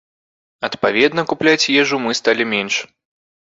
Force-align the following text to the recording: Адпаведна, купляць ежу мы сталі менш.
Адпаведна, 0.67 1.21
купляць 1.35 1.69
ежу 1.83 2.01
мы 2.07 2.11
сталі 2.23 2.51
менш. 2.57 2.75